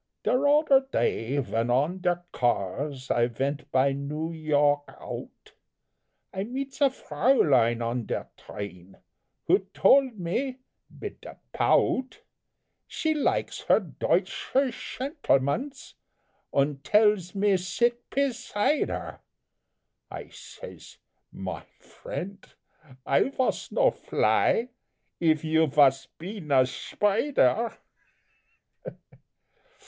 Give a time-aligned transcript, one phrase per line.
[0.25, 5.51] Der oder day, vhen on der cars I vent by Nie Yorck oudt,
[6.33, 8.97] I meets a fraulein on der train,
[9.45, 10.55] Who dold me,
[10.89, 12.19] mit a pout,
[12.87, 15.93] She likes der Deutscher shentlemans
[16.49, 19.19] Und dells me sit peside her
[20.11, 20.97] I says:
[21.31, 22.55] "Mine friendt,
[23.05, 24.69] I vas no fly,
[25.21, 27.77] Eef you vas peen a shpider."